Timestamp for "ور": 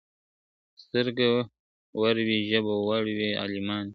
2.01-2.15, 2.89-3.03